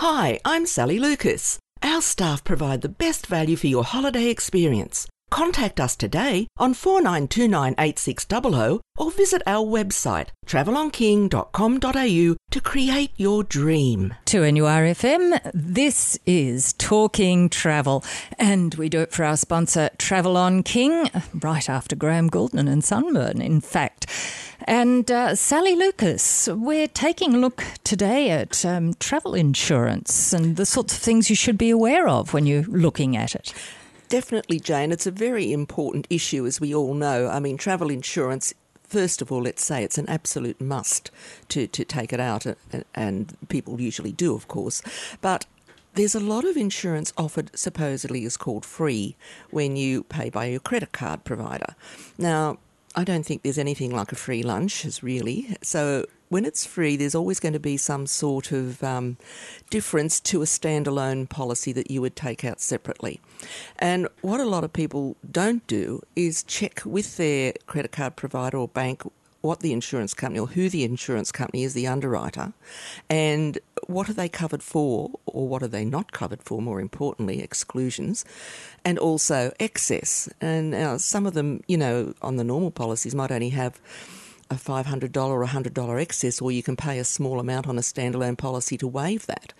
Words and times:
Hi, 0.00 0.40
I'm 0.46 0.64
Sally 0.64 0.98
Lucas. 0.98 1.58
Our 1.82 2.00
staff 2.00 2.42
provide 2.42 2.80
the 2.80 2.88
best 2.88 3.26
value 3.26 3.54
for 3.54 3.66
your 3.66 3.84
holiday 3.84 4.30
experience. 4.30 5.06
Contact 5.30 5.80
us 5.80 5.96
today 5.96 6.48
on 6.58 6.74
49298600 6.74 8.80
or 8.98 9.10
visit 9.12 9.42
our 9.46 9.64
website 9.64 10.26
travelonking.com.au 10.46 12.36
to 12.50 12.60
create 12.60 13.12
your 13.16 13.42
dream. 13.44 14.12
2NURFM, 14.26 15.52
this 15.54 16.18
is 16.26 16.72
Talking 16.72 17.48
Travel, 17.48 18.04
and 18.38 18.74
we 18.74 18.88
do 18.88 19.00
it 19.00 19.12
for 19.12 19.22
our 19.24 19.36
sponsor 19.36 19.90
Travel 19.98 20.36
on 20.36 20.64
King, 20.64 21.08
right 21.32 21.70
after 21.70 21.94
Graham 21.94 22.28
Gouldman 22.28 22.68
and 22.68 22.82
Sunburn, 22.82 23.40
in 23.40 23.60
fact. 23.60 24.06
And 24.64 25.08
uh, 25.10 25.34
Sally 25.36 25.76
Lucas, 25.76 26.48
we're 26.48 26.88
taking 26.88 27.34
a 27.34 27.38
look 27.38 27.64
today 27.84 28.30
at 28.30 28.64
um, 28.64 28.94
travel 28.94 29.34
insurance 29.34 30.32
and 30.32 30.56
the 30.56 30.66
sorts 30.66 30.92
of 30.92 30.98
things 30.98 31.30
you 31.30 31.36
should 31.36 31.56
be 31.56 31.70
aware 31.70 32.08
of 32.08 32.34
when 32.34 32.46
you're 32.46 32.64
looking 32.64 33.16
at 33.16 33.36
it. 33.36 33.54
Definitely, 34.10 34.60
Jane. 34.60 34.92
It's 34.92 35.06
a 35.06 35.10
very 35.10 35.52
important 35.52 36.06
issue, 36.10 36.44
as 36.44 36.60
we 36.60 36.74
all 36.74 36.94
know. 36.94 37.28
I 37.28 37.40
mean, 37.40 37.56
travel 37.56 37.90
insurance 37.90 38.52
first 38.90 39.22
of 39.22 39.30
all, 39.30 39.42
let's 39.42 39.64
say 39.64 39.84
it's 39.84 39.98
an 39.98 40.08
absolute 40.08 40.60
must 40.60 41.12
to, 41.48 41.68
to 41.68 41.84
take 41.84 42.12
it 42.12 42.20
out, 42.20 42.44
and, 42.44 42.84
and 42.92 43.36
people 43.48 43.80
usually 43.80 44.10
do, 44.12 44.34
of 44.34 44.48
course. 44.48 44.82
But 45.20 45.46
there's 45.94 46.16
a 46.16 46.20
lot 46.20 46.44
of 46.44 46.56
insurance 46.56 47.12
offered 47.16 47.56
supposedly 47.56 48.24
is 48.24 48.36
called 48.36 48.66
free 48.66 49.16
when 49.50 49.76
you 49.76 50.02
pay 50.02 50.28
by 50.28 50.46
your 50.46 50.60
credit 50.60 50.92
card 50.92 51.24
provider. 51.24 51.74
Now, 52.18 52.58
I 52.96 53.04
don't 53.04 53.24
think 53.24 53.42
there's 53.42 53.58
anything 53.58 53.94
like 53.94 54.10
a 54.10 54.16
free 54.16 54.42
lunch, 54.42 54.84
as 54.84 55.02
really. 55.04 55.56
So 55.62 56.06
when 56.30 56.44
it's 56.44 56.64
free, 56.64 56.96
there's 56.96 57.14
always 57.14 57.40
going 57.40 57.52
to 57.52 57.60
be 57.60 57.76
some 57.76 58.06
sort 58.06 58.52
of 58.52 58.82
um, 58.82 59.16
difference 59.68 60.20
to 60.20 60.42
a 60.42 60.46
standalone 60.46 61.28
policy 61.28 61.72
that 61.72 61.90
you 61.90 62.00
would 62.00 62.16
take 62.16 62.44
out 62.44 62.60
separately. 62.60 63.20
And 63.78 64.08
what 64.22 64.40
a 64.40 64.44
lot 64.44 64.64
of 64.64 64.72
people 64.72 65.16
don't 65.30 65.66
do 65.66 66.02
is 66.14 66.44
check 66.44 66.82
with 66.86 67.16
their 67.16 67.52
credit 67.66 67.90
card 67.90 68.14
provider 68.16 68.56
or 68.56 68.68
bank 68.68 69.02
what 69.40 69.60
the 69.60 69.72
insurance 69.72 70.14
company 70.14 70.38
or 70.38 70.46
who 70.46 70.68
the 70.68 70.84
insurance 70.84 71.32
company 71.32 71.64
is, 71.64 71.74
the 71.74 71.86
underwriter, 71.86 72.52
and 73.08 73.58
what 73.86 74.08
are 74.08 74.12
they 74.12 74.28
covered 74.28 74.62
for 74.62 75.10
or 75.26 75.48
what 75.48 75.62
are 75.62 75.68
they 75.68 75.84
not 75.84 76.12
covered 76.12 76.42
for, 76.42 76.60
more 76.60 76.80
importantly, 76.80 77.42
exclusions, 77.42 78.24
and 78.84 78.98
also 78.98 79.50
excess. 79.58 80.28
And 80.40 80.74
uh, 80.74 80.98
some 80.98 81.26
of 81.26 81.34
them, 81.34 81.62
you 81.66 81.78
know, 81.78 82.14
on 82.22 82.36
the 82.36 82.44
normal 82.44 82.70
policies 82.70 83.14
might 83.14 83.32
only 83.32 83.48
have 83.48 83.80
a 84.50 84.54
$500 84.54 85.16
or 85.28 85.44
$100 85.44 86.00
excess, 86.00 86.40
or 86.40 86.50
you 86.52 86.62
can 86.62 86.76
pay 86.76 86.98
a 86.98 87.04
small 87.04 87.40
amount 87.40 87.68
on 87.68 87.78
a 87.78 87.82
standalone 87.82 88.36
policy 88.36 88.76
to 88.78 88.88
waive 88.88 89.26
that. 89.26 89.52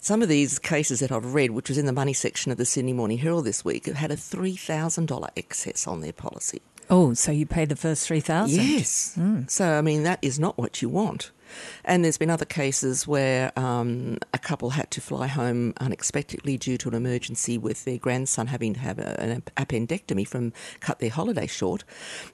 Some 0.00 0.20
of 0.20 0.28
these 0.28 0.58
cases 0.58 1.00
that 1.00 1.10
I've 1.10 1.32
read, 1.32 1.52
which 1.52 1.68
was 1.68 1.78
in 1.78 1.86
the 1.86 1.92
money 1.92 2.12
section 2.12 2.52
of 2.52 2.58
the 2.58 2.66
Sydney 2.66 2.92
Morning 2.92 3.18
Herald 3.18 3.46
this 3.46 3.64
week, 3.64 3.86
have 3.86 3.96
had 3.96 4.10
a 4.10 4.16
$3,000 4.16 5.28
excess 5.36 5.86
on 5.86 6.00
their 6.00 6.12
policy. 6.12 6.60
Oh, 6.90 7.14
so 7.14 7.32
you 7.32 7.46
pay 7.46 7.64
the 7.64 7.76
first 7.76 8.06
3000 8.06 8.60
Yes. 8.60 9.14
Mm. 9.18 9.48
So, 9.50 9.78
I 9.78 9.80
mean, 9.80 10.02
that 10.02 10.18
is 10.20 10.38
not 10.38 10.58
what 10.58 10.82
you 10.82 10.90
want. 10.90 11.30
And 11.84 12.04
there's 12.04 12.18
been 12.18 12.30
other 12.30 12.44
cases 12.44 13.06
where 13.06 13.52
um, 13.58 14.18
a 14.32 14.38
couple 14.38 14.70
had 14.70 14.90
to 14.92 15.00
fly 15.00 15.26
home 15.26 15.74
unexpectedly 15.78 16.56
due 16.58 16.78
to 16.78 16.88
an 16.88 16.94
emergency 16.94 17.58
with 17.58 17.84
their 17.84 17.98
grandson 17.98 18.48
having 18.48 18.74
to 18.74 18.80
have 18.80 18.98
a, 18.98 19.20
an 19.20 19.42
appendectomy 19.56 20.26
from 20.26 20.52
cut 20.80 20.98
their 20.98 21.10
holiday 21.10 21.46
short, 21.46 21.84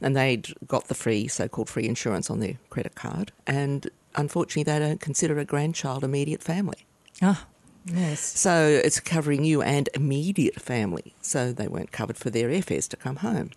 and 0.00 0.16
they'd 0.16 0.54
got 0.66 0.88
the 0.88 0.94
free 0.94 1.28
so-called 1.28 1.68
free 1.68 1.86
insurance 1.86 2.30
on 2.30 2.40
their 2.40 2.58
credit 2.70 2.94
card, 2.94 3.32
and 3.46 3.90
unfortunately 4.16 4.64
they 4.64 4.78
don't 4.78 5.00
consider 5.00 5.38
a 5.38 5.44
grandchild 5.44 6.04
immediate 6.04 6.42
family. 6.42 6.86
Ah. 7.22 7.46
Yes. 7.86 8.20
So 8.20 8.80
it's 8.84 9.00
covering 9.00 9.42
you 9.42 9.62
and 9.62 9.88
immediate 9.94 10.60
family. 10.60 11.14
So 11.22 11.50
they 11.50 11.66
weren't 11.66 11.92
covered 11.92 12.18
for 12.18 12.28
their 12.28 12.50
airfares 12.50 12.86
to 12.90 12.96
come 12.96 13.16
home. 13.16 13.50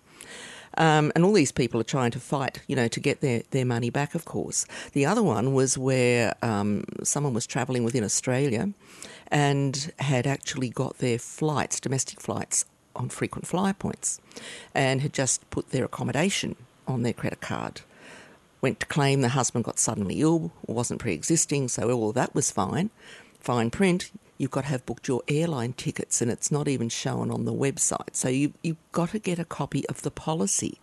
Um, 0.77 1.11
and 1.16 1.23
all 1.23 1.33
these 1.33 1.52
people 1.52 1.80
are 1.80 1.86
trying 1.86 2.11
to 2.11 2.20
fight, 2.20 2.61
you 2.67 2.75
know, 2.75 2.87
to 2.87 2.99
get 2.99 3.21
their, 3.21 3.43
their 3.52 3.65
money 3.65 3.89
back, 3.89 4.15
of 4.15 4.25
course. 4.25 4.65
The 4.93 5.05
other 5.05 5.21
one 5.21 5.53
was 5.53 5.77
where 5.77 6.33
um, 6.42 6.86
someone 7.03 7.33
was 7.33 7.45
travelling 7.45 7.83
within 7.83 8.03
Australia 8.03 8.70
and 9.27 9.92
had 9.99 10.25
actually 10.25 10.70
got 10.70 10.98
their 10.98 11.20
flights, 11.20 11.80
domestic 11.80 12.20
flights, 12.20 12.65
on 12.95 13.09
frequent 13.09 13.48
flyer 13.48 13.73
points 13.73 14.20
and 14.73 15.02
had 15.02 15.14
just 15.14 15.49
put 15.49 15.70
their 15.70 15.86
accommodation 15.86 16.55
on 16.87 17.03
their 17.03 17.14
credit 17.14 17.42
card. 17.42 17.81
Went 18.61 18.80
to 18.80 18.86
claim 18.86 19.21
the 19.21 19.30
husband 19.30 19.65
got 19.65 19.80
suddenly 19.80 20.21
ill, 20.21 20.52
wasn't 20.67 21.02
pre 21.02 21.14
existing, 21.14 21.67
so 21.67 21.92
all 21.92 22.14
that 22.14 22.33
was 22.33 22.52
fine. 22.52 22.92
Fine 23.39 23.71
print, 23.71 24.11
you've 24.38 24.52
got 24.52 24.61
to 24.61 24.67
have 24.67 24.86
booked 24.86 25.08
your 25.08 25.21
airline 25.27 25.73
tickets 25.73 26.21
and 26.21 26.32
it's 26.32 26.52
not 26.52 26.67
even 26.67 26.89
shown 26.89 27.32
on 27.32 27.45
the 27.45 27.54
website. 27.54 28.16
So 28.16 28.30
you, 28.30 28.54
you've 28.64 28.77
got 28.92 29.10
to 29.10 29.20
get 29.20 29.39
a 29.39 29.45
copy 29.45 29.88
of 29.88 30.02
the 30.02 30.11
policy. 30.11 30.80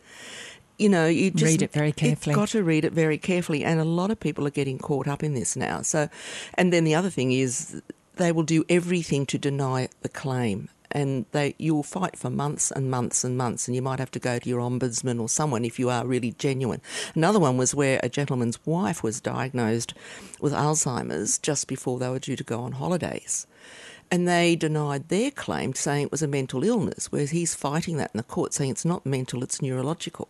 You 0.78 0.88
know, 0.88 1.06
you 1.06 1.31
just 1.31 1.44
read 1.44 1.62
it 1.62 1.72
very 1.72 1.93
carefully. 1.93 2.33
You've 2.33 2.41
got 2.41 2.49
to 2.50 2.62
read 2.62 2.87
it 2.87 2.93
very 2.94 3.19
carefully, 3.19 3.65
and 3.65 3.78
a 3.81 3.84
lot 3.84 4.10
of 4.10 4.19
people 4.19 4.47
are 4.47 4.50
getting 4.50 4.78
caught 4.78 5.06
up 5.06 5.22
in 5.22 5.34
this 5.34 5.55
now. 5.55 5.83
So, 5.83 6.09
and 6.55 6.72
then 6.72 6.84
the 6.84 6.94
other 6.94 7.10
thing 7.10 7.33
is, 7.33 7.83
they 8.16 8.33
will 8.33 8.44
do 8.44 8.65
everything 8.71 9.27
to 9.27 9.39
deny 9.39 9.89
the 10.00 10.09
claim 10.09 10.71
and 10.93 11.27
they 11.33 11.55
you'll 11.59 11.83
fight 11.83 12.17
for 12.17 12.31
months 12.31 12.71
and 12.71 12.91
months 12.91 13.25
and 13.25 13.37
months 13.37 13.67
and 13.69 13.75
you 13.75 13.83
might 13.83 13.99
have 13.99 14.11
to 14.11 14.19
go 14.19 14.39
to 14.39 14.49
your 14.49 14.61
ombudsman 14.61 15.21
or 15.21 15.28
someone 15.28 15.65
if 15.65 15.78
you 15.78 15.89
are 15.89 16.06
really 16.06 16.33
genuine. 16.33 16.81
Another 17.15 17.39
one 17.39 17.56
was 17.56 17.75
where 17.75 18.01
a 18.03 18.09
gentleman's 18.09 18.65
wife 18.67 19.03
was 19.03 19.21
diagnosed 19.21 19.95
with 20.41 20.53
Alzheimer's 20.53 21.39
just 21.39 21.67
before 21.67 21.99
they 21.99 22.09
were 22.09 22.19
due 22.19 22.37
to 22.37 22.45
go 22.45 22.61
on 22.61 22.73
holidays. 22.73 23.47
And 24.12 24.27
they 24.27 24.56
denied 24.56 25.09
their 25.09 25.31
claim, 25.31 25.73
saying 25.75 26.06
it 26.06 26.11
was 26.11 26.23
a 26.23 26.27
mental 26.27 26.65
illness, 26.65 27.12
whereas 27.12 27.31
he's 27.31 27.55
fighting 27.55 27.97
that 27.99 28.11
in 28.12 28.19
the 28.19 28.25
court, 28.25 28.53
saying 28.53 28.71
it's 28.71 28.84
not 28.84 29.07
mental, 29.07 29.45
it's 29.45 29.62
neurological. 29.62 30.27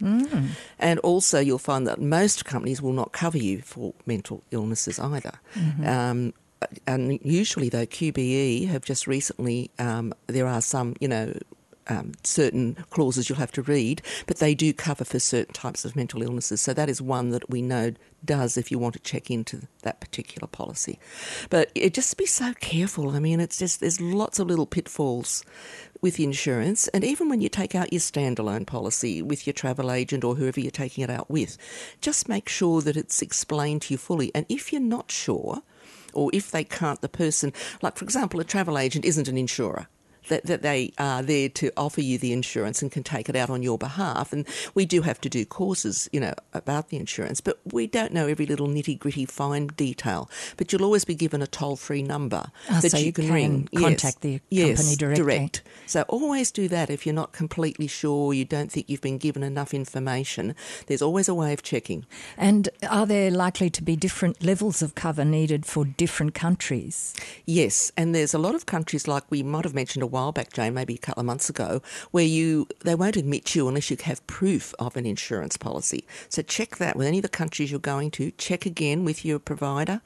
Mm. 0.00 0.50
And 0.78 0.98
also, 1.00 1.38
you'll 1.40 1.58
find 1.58 1.86
that 1.86 2.00
most 2.00 2.44
companies 2.44 2.80
will 2.80 2.92
not 2.92 3.12
cover 3.12 3.36
you 3.36 3.60
for 3.60 3.92
mental 4.06 4.42
illnesses 4.50 4.98
either. 4.98 5.40
Mm-hmm. 5.54 5.86
Um, 5.86 6.34
and 6.86 7.18
usually, 7.22 7.68
though, 7.68 7.86
QBE 7.86 8.68
have 8.68 8.84
just 8.84 9.06
recently, 9.06 9.70
um, 9.78 10.12
there 10.26 10.46
are 10.46 10.60
some, 10.60 10.96
you 11.00 11.08
know, 11.08 11.34
um, 11.88 12.12
certain 12.22 12.74
clauses 12.90 13.28
you'll 13.28 13.38
have 13.38 13.52
to 13.52 13.62
read, 13.62 14.02
but 14.26 14.38
they 14.38 14.54
do 14.54 14.72
cover 14.72 15.04
for 15.04 15.18
certain 15.18 15.54
types 15.54 15.84
of 15.84 15.96
mental 15.96 16.22
illnesses. 16.22 16.60
So 16.60 16.74
that 16.74 16.88
is 16.88 17.00
one 17.00 17.30
that 17.30 17.48
we 17.48 17.62
know 17.62 17.92
does 18.24 18.56
if 18.56 18.70
you 18.70 18.78
want 18.78 18.94
to 18.94 19.00
check 19.00 19.30
into 19.30 19.62
that 19.82 20.00
particular 20.00 20.48
policy. 20.48 20.98
But 21.50 21.70
it, 21.74 21.94
just 21.94 22.16
be 22.16 22.26
so 22.26 22.52
careful. 22.54 23.10
I 23.10 23.20
mean, 23.20 23.40
it's 23.40 23.58
just 23.58 23.80
there's 23.80 24.00
lots 24.00 24.38
of 24.38 24.48
little 24.48 24.66
pitfalls 24.66 25.44
with 26.00 26.20
insurance, 26.20 26.86
and 26.88 27.04
even 27.04 27.28
when 27.28 27.40
you 27.40 27.48
take 27.48 27.74
out 27.74 27.92
your 27.92 28.00
standalone 28.00 28.66
policy 28.66 29.20
with 29.20 29.46
your 29.46 29.54
travel 29.54 29.90
agent 29.90 30.22
or 30.22 30.36
whoever 30.36 30.60
you're 30.60 30.70
taking 30.70 31.02
it 31.02 31.10
out 31.10 31.28
with, 31.28 31.58
just 32.00 32.28
make 32.28 32.48
sure 32.48 32.80
that 32.82 32.96
it's 32.96 33.20
explained 33.22 33.82
to 33.82 33.94
you 33.94 33.98
fully. 33.98 34.30
And 34.34 34.46
if 34.48 34.72
you're 34.72 34.80
not 34.80 35.10
sure, 35.10 35.62
or 36.18 36.30
if 36.32 36.50
they 36.50 36.64
can't, 36.64 37.00
the 37.00 37.08
person, 37.08 37.52
like 37.80 37.96
for 37.96 38.04
example, 38.04 38.40
a 38.40 38.44
travel 38.44 38.76
agent 38.76 39.04
isn't 39.04 39.28
an 39.28 39.38
insurer 39.38 39.86
that, 40.28 40.46
that 40.46 40.62
they 40.62 40.92
are 40.98 41.22
there 41.22 41.48
to 41.50 41.70
offer 41.76 42.00
you 42.00 42.18
the 42.18 42.32
insurance 42.32 42.82
and 42.82 42.90
can 42.90 43.02
take 43.02 43.28
it 43.28 43.36
out 43.36 43.50
on 43.50 43.62
your 43.62 43.78
behalf. 43.78 44.32
And 44.32 44.46
we 44.74 44.86
do 44.86 45.02
have 45.02 45.20
to 45.22 45.28
do 45.28 45.44
courses, 45.44 46.08
you 46.12 46.20
know, 46.20 46.34
about 46.54 46.88
the 46.88 46.96
insurance, 46.96 47.40
but 47.40 47.58
we 47.72 47.86
don't 47.86 48.12
know 48.12 48.26
every 48.26 48.46
little 48.46 48.68
nitty 48.68 48.98
gritty 48.98 49.26
fine 49.26 49.68
detail. 49.68 50.30
But 50.56 50.72
you'll 50.72 50.84
always 50.84 51.04
be 51.04 51.14
given 51.14 51.42
a 51.42 51.46
toll 51.46 51.76
free 51.76 52.02
number 52.02 52.50
oh, 52.70 52.80
that 52.80 52.90
so 52.90 52.98
you, 52.98 53.06
you 53.06 53.12
can, 53.12 53.26
can 53.26 53.34
ring. 53.34 53.68
Contact 53.74 54.02
yes. 54.02 54.14
the 54.20 54.38
company 54.38 54.90
yes, 54.90 54.96
directly. 54.96 55.24
Direct. 55.24 55.62
So 55.86 56.02
always 56.02 56.50
do 56.50 56.68
that 56.68 56.90
if 56.90 57.06
you're 57.06 57.14
not 57.14 57.32
completely 57.32 57.86
sure, 57.86 58.32
you 58.32 58.44
don't 58.44 58.70
think 58.70 58.88
you've 58.88 59.00
been 59.00 59.18
given 59.18 59.42
enough 59.42 59.74
information. 59.74 60.54
There's 60.86 61.02
always 61.02 61.28
a 61.28 61.34
way 61.34 61.52
of 61.52 61.62
checking. 61.62 62.06
And 62.36 62.68
are 62.88 63.06
there 63.06 63.30
likely 63.30 63.70
to 63.70 63.82
be 63.82 63.96
different 63.96 64.42
levels 64.42 64.82
of 64.82 64.94
cover 64.94 65.24
needed 65.24 65.66
for 65.66 65.84
different 65.84 66.34
countries? 66.34 67.14
Yes, 67.46 67.92
and 67.96 68.14
there's 68.14 68.34
a 68.34 68.38
lot 68.38 68.54
of 68.54 68.66
countries 68.66 69.08
like 69.08 69.24
we 69.30 69.42
might 69.42 69.64
have 69.64 69.74
mentioned 69.74 70.02
a 70.02 70.06
while 70.18 70.32
back, 70.32 70.52
Jane, 70.52 70.74
maybe 70.74 70.96
a 70.96 70.98
couple 70.98 71.20
of 71.20 71.26
months 71.26 71.48
ago, 71.48 71.80
where 72.10 72.24
you 72.24 72.66
they 72.80 72.96
won't 72.96 73.16
admit 73.16 73.54
you 73.54 73.68
unless 73.68 73.88
you 73.88 73.96
have 74.02 74.26
proof 74.26 74.74
of 74.80 74.96
an 74.96 75.06
insurance 75.06 75.56
policy. 75.56 76.04
So 76.28 76.42
check 76.42 76.78
that 76.78 76.96
with 76.96 77.06
any 77.06 77.18
of 77.18 77.22
the 77.22 77.28
countries 77.28 77.70
you're 77.70 77.78
going 77.78 78.10
to. 78.12 78.32
Check 78.32 78.66
again 78.66 79.04
with 79.04 79.24
your 79.24 79.38
provider, 79.38 80.00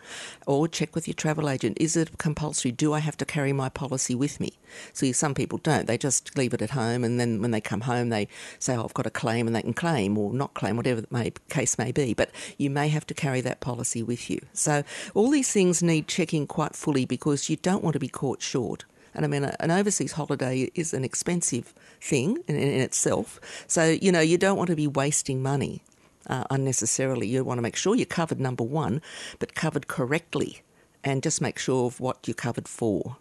or 0.46 0.68
check 0.68 0.94
with 0.94 1.08
your 1.08 1.14
travel 1.14 1.48
agent. 1.48 1.78
Is 1.80 1.96
it 1.96 2.18
compulsory? 2.18 2.72
Do 2.72 2.92
I 2.92 2.98
have 2.98 3.16
to 3.16 3.24
carry 3.24 3.54
my 3.54 3.70
policy 3.70 4.14
with 4.14 4.38
me? 4.38 4.52
See, 4.92 5.12
some 5.12 5.34
people 5.34 5.58
don't. 5.58 5.86
They 5.86 5.96
just 5.96 6.36
leave 6.36 6.52
it 6.52 6.60
at 6.60 6.70
home, 6.70 7.04
and 7.04 7.18
then 7.18 7.40
when 7.40 7.50
they 7.50 7.62
come 7.62 7.82
home, 7.82 8.10
they 8.10 8.28
say, 8.58 8.76
oh, 8.76 8.84
"I've 8.84 8.92
got 8.92 9.06
a 9.06 9.10
claim," 9.10 9.46
and 9.46 9.56
they 9.56 9.62
can 9.62 9.72
claim 9.72 10.18
or 10.18 10.34
not 10.34 10.52
claim, 10.52 10.76
whatever 10.76 11.00
the 11.00 11.32
case 11.48 11.78
may 11.78 11.90
be. 11.90 12.12
But 12.12 12.30
you 12.58 12.68
may 12.68 12.88
have 12.88 13.06
to 13.06 13.14
carry 13.14 13.40
that 13.40 13.60
policy 13.60 14.02
with 14.02 14.28
you. 14.28 14.40
So 14.52 14.84
all 15.14 15.30
these 15.30 15.50
things 15.50 15.82
need 15.82 16.06
checking 16.06 16.46
quite 16.46 16.74
fully 16.76 17.06
because 17.06 17.48
you 17.48 17.56
don't 17.56 17.82
want 17.82 17.94
to 17.94 18.00
be 18.00 18.08
caught 18.08 18.42
short. 18.42 18.84
And 19.14 19.24
I 19.24 19.28
mean, 19.28 19.44
an 19.44 19.70
overseas 19.70 20.12
holiday 20.12 20.70
is 20.74 20.94
an 20.94 21.04
expensive 21.04 21.74
thing 22.00 22.38
in, 22.48 22.56
in 22.56 22.80
itself. 22.80 23.40
So, 23.66 23.84
you 23.84 24.10
know, 24.10 24.20
you 24.20 24.38
don't 24.38 24.56
want 24.56 24.70
to 24.70 24.76
be 24.76 24.86
wasting 24.86 25.42
money 25.42 25.82
uh, 26.26 26.44
unnecessarily. 26.50 27.26
You 27.26 27.44
want 27.44 27.58
to 27.58 27.62
make 27.62 27.76
sure 27.76 27.94
you're 27.94 28.06
covered, 28.06 28.40
number 28.40 28.64
one, 28.64 29.02
but 29.38 29.54
covered 29.54 29.86
correctly 29.86 30.62
and 31.04 31.22
just 31.22 31.40
make 31.40 31.58
sure 31.58 31.86
of 31.86 32.00
what 32.00 32.26
you're 32.26 32.34
covered 32.34 32.68
for. 32.68 33.16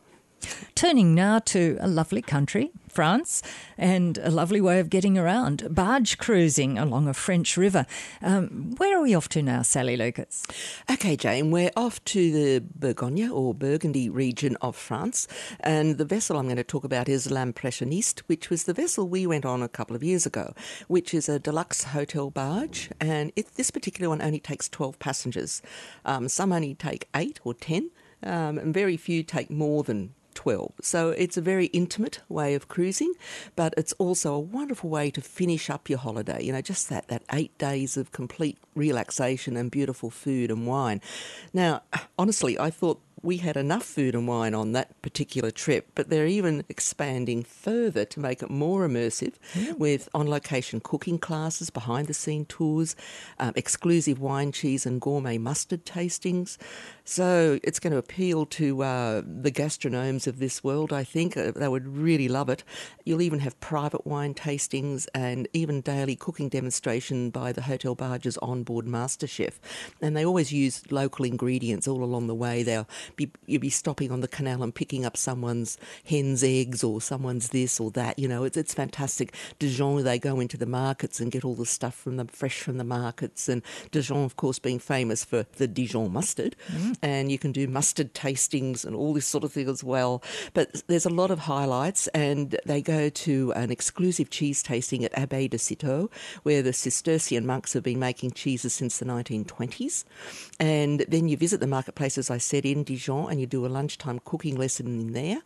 Turning 0.75 1.13
now 1.13 1.39
to 1.39 1.77
a 1.79 1.88
lovely 1.88 2.21
country, 2.21 2.71
France, 2.89 3.43
and 3.77 4.17
a 4.17 4.31
lovely 4.31 4.59
way 4.59 4.79
of 4.79 4.89
getting 4.89 5.17
around 5.17 5.73
barge 5.73 6.17
cruising 6.17 6.77
along 6.77 7.07
a 7.07 7.13
French 7.13 7.55
river. 7.57 7.85
Um, 8.21 8.73
where 8.77 8.97
are 8.97 9.01
we 9.01 9.13
off 9.13 9.29
to 9.29 9.41
now, 9.41 9.61
Sally 9.61 9.95
Lucas? 9.95 10.45
Okay, 10.89 11.15
Jane, 11.15 11.51
we're 11.51 11.71
off 11.75 12.03
to 12.05 12.31
the 12.31 12.59
Bourgogne 12.59 13.29
or 13.29 13.53
Burgundy 13.53 14.09
region 14.09 14.57
of 14.61 14.75
France, 14.75 15.27
and 15.59 15.97
the 15.97 16.05
vessel 16.05 16.38
I'm 16.38 16.45
going 16.45 16.57
to 16.57 16.63
talk 16.63 16.83
about 16.83 17.07
is 17.07 17.29
L'Impressionniste, 17.29 18.19
which 18.21 18.49
was 18.49 18.63
the 18.63 18.73
vessel 18.73 19.07
we 19.07 19.27
went 19.27 19.45
on 19.45 19.61
a 19.61 19.69
couple 19.69 19.95
of 19.95 20.03
years 20.03 20.25
ago, 20.25 20.53
which 20.88 21.13
is 21.13 21.29
a 21.29 21.39
deluxe 21.39 21.85
hotel 21.85 22.29
barge, 22.29 22.89
and 22.99 23.31
it, 23.35 23.53
this 23.55 23.71
particular 23.71 24.09
one 24.09 24.21
only 24.21 24.39
takes 24.39 24.67
12 24.69 24.99
passengers. 24.99 25.61
Um, 26.05 26.27
some 26.27 26.51
only 26.51 26.75
take 26.75 27.07
8 27.15 27.39
or 27.43 27.53
10. 27.53 27.91
Um, 28.23 28.59
and 28.59 28.71
very 28.71 28.97
few 28.97 29.23
take 29.23 29.49
more 29.49 29.83
than 29.83 30.13
12. 30.33 30.74
So 30.81 31.10
it's 31.10 31.38
a 31.38 31.42
very 31.42 31.68
intimate 31.68 32.19
way 32.30 32.56
of 32.56 32.68
cruising, 32.68 33.13
but 33.56 33.74
it's 33.78 33.94
also 33.94 34.33
a 34.33 34.39
wonderful 34.39 34.89
way 34.89 35.12
to 35.12 35.22
finish 35.22 35.69
up 35.69 35.89
your 35.89 36.00
holiday. 36.00 36.44
You 36.44 36.54
know, 36.54 36.62
just 36.62 36.89
that, 36.89 37.07
that 37.07 37.24
eight 37.31 37.57
days 37.57 37.98
of 37.98 38.12
complete 38.12 38.57
relaxation 38.75 39.57
and 39.57 39.69
beautiful 39.69 40.10
food 40.10 40.51
and 40.51 40.66
wine. 40.66 41.01
Now, 41.54 41.83
honestly, 42.18 42.57
I 42.57 42.69
thought 42.69 43.01
we 43.23 43.38
had 43.38 43.57
enough 43.57 43.83
food 43.83 44.15
and 44.15 44.27
wine 44.27 44.53
on 44.53 44.71
that 44.71 45.00
particular 45.01 45.51
trip, 45.51 45.89
but 45.95 46.09
they're 46.09 46.27
even 46.27 46.63
expanding 46.69 47.44
further 47.44 48.06
to 48.06 48.19
make 48.19 48.41
it 48.41 48.50
more 48.50 48.88
immersive 48.88 49.33
mm. 49.53 49.77
with 49.77 50.09
on 50.13 50.27
location 50.27 50.79
cooking 50.79 51.19
classes, 51.19 51.69
behind 51.69 52.07
the 52.07 52.13
scene 52.13 52.45
tours, 52.45 52.95
um, 53.39 53.53
exclusive 53.56 54.19
wine, 54.19 54.51
cheese, 54.51 54.85
and 54.85 55.01
gourmet 55.01 55.38
mustard 55.38 55.85
tastings. 55.85 56.57
So 57.03 57.59
it's 57.63 57.79
going 57.79 57.91
to 57.91 58.00
appeal 58.00 58.45
to 58.47 58.83
uh, 58.83 59.21
the 59.25 59.51
gastronomes 59.51 60.27
of 60.27 60.39
this 60.39 60.63
world, 60.63 60.94
I 60.94 61.03
think. 61.03 61.35
Uh, 61.35 61.51
they 61.51 61.67
would 61.67 61.88
really 61.88 62.27
love 62.27 62.50
it. 62.50 62.63
You'll 63.06 63.21
even 63.21 63.39
have 63.39 63.59
private 63.59 64.06
wine 64.07 64.33
tastings 64.33 65.07
and 65.13 65.47
even 65.53 65.81
daily 65.81 66.15
cooking 66.15 66.50
demonstration 66.50 67.29
by 67.29 67.51
the 67.51 67.63
hotel 67.63 67.95
barge's 67.95 68.38
onboard 68.38 68.88
master 68.88 69.27
chef. 69.27 69.59
And 70.01 70.15
they 70.15 70.25
always 70.25 70.51
use 70.51 70.89
local 70.91 71.25
ingredients 71.25 71.88
all 71.88 72.03
along 72.03 72.27
the 72.27 72.35
way. 72.35 72.63
They'll 72.63 72.88
be, 73.16 73.31
you'll 73.46 73.62
be 73.62 73.69
stopping 73.69 74.12
on 74.12 74.22
the 74.22 74.28
canal 74.28 74.63
and 74.63 74.74
picking 74.74 75.06
up 75.06 75.18
someone's 75.18 75.78
hen's 76.06 76.44
eggs 76.44 76.84
or 76.84 77.02
someone's 77.02 77.50
this 77.50 77.80
or 77.80 77.92
that. 77.92 78.18
You 78.18 78.28
know, 78.28 78.44
it's, 78.44 78.58
it's 78.58 78.74
fantastic. 78.74 79.36
Dijon, 79.60 80.04
they 80.04 80.19
go 80.19 80.40
into 80.40 80.58
the 80.58 80.66
markets 80.66 81.19
and 81.19 81.31
get 81.31 81.44
all 81.44 81.56
the 81.56 81.66
stuff 81.66 81.96
from 81.96 82.18
the 82.18 82.25
fresh 82.25 82.62
from 82.62 82.78
the 82.78 82.84
markets. 82.84 83.50
And 83.50 83.62
Dijon, 83.92 84.24
of 84.24 84.36
course, 84.36 84.60
being 84.60 84.80
famous 84.80 85.24
for 85.25 85.46
the 85.58 85.68
Dijon 85.68 86.13
mustard. 86.13 86.56
Mm. 86.72 86.98
And 87.02 87.31
you 87.31 87.40
can 87.40 87.52
do 87.52 87.68
mustard 87.68 88.13
tastings 88.13 88.86
and 88.86 88.96
all 88.96 89.13
this 89.13 89.28
sort 89.28 89.44
of 89.44 89.52
thing 89.52 89.68
as 89.68 89.84
well. 89.84 90.24
But 90.54 90.84
there's 90.88 91.06
a 91.06 91.10
lot 91.10 91.31
of 91.31 91.40
highlights, 91.40 92.08
and 92.10 92.58
they 92.66 92.81
go 92.81 93.10
to 93.10 93.54
an 93.54 93.72
exclusive 93.72 94.30
cheese 94.30 94.63
tasting 94.63 95.04
at 95.04 95.13
Abbaye 95.13 95.50
de 95.50 95.58
Citeaux, 95.58 96.10
where 96.44 96.62
the 96.62 96.74
Cistercian 96.74 97.46
monks 97.46 97.74
have 97.74 97.84
been 97.84 98.00
making 98.00 98.31
cheeses 98.31 98.74
since 98.74 99.00
the 99.00 99.06
1920s. 99.06 100.04
And 100.60 101.06
then 101.08 101.28
you 101.28 101.38
visit 101.38 101.60
the 101.60 101.68
marketplace, 101.68 102.18
as 102.18 102.30
I 102.30 102.38
said, 102.38 102.66
in 102.66 102.84
Dijon 102.84 103.00
Dijon 103.01 103.31
and 103.31 103.39
you 103.39 103.48
do 103.48 103.65
a 103.65 103.68
lunchtime 103.68 104.19
cooking 104.19 104.56
lesson 104.57 104.86
in 104.88 105.13
there. 105.13 105.42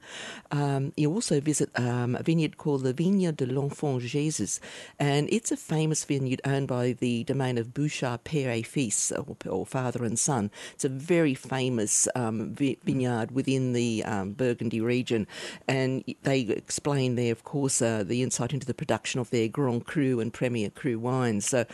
Um, 0.52 0.92
you 0.98 1.12
also 1.12 1.40
visit 1.40 1.70
um, 1.76 2.16
a 2.16 2.24
vineyard 2.24 2.58
called 2.58 2.84
the 2.84 2.92
Vigne 2.92 3.32
de 3.32 3.46
l'Enfant 3.46 4.02
Jesus, 4.02 4.60
and 5.00 5.30
it's 5.32 5.52
a 5.52 5.58
famous 5.58 6.04
vineyard 6.04 6.42
owned 6.44 6.68
by 6.68 6.92
the 6.92 7.24
domain 7.24 7.58
of 7.58 7.74
Bouchard 7.74 8.26
Père 8.26 8.60
et 8.60 8.68
Fils, 8.68 9.12
or, 9.14 9.38
or 9.50 9.66
father 9.66 10.04
and 10.04 10.20
son. 10.20 10.52
It's 10.74 10.84
a 10.84 10.90
very 10.90 11.34
famous 11.34 12.10
um, 12.14 12.54
vineyard 12.54 13.32
within 13.32 13.72
the 13.72 14.04
um, 14.04 14.34
Burgundy 14.34 14.82
region, 14.82 15.26
and 15.68 16.04
they 16.24 16.42
explain 16.42 17.16
there, 17.16 17.32
of 17.32 17.46
course, 17.46 17.82
uh, 17.82 18.04
the 18.04 18.22
insight 18.22 18.54
into 18.54 18.68
the 18.68 18.74
production 18.74 19.22
of 19.22 19.30
their 19.30 19.48
Grand 19.48 19.86
Cru 19.86 20.20
and 20.20 20.34
Premier 20.34 20.70
Cru 20.70 21.00
wines. 21.00 21.48
So 21.48 21.66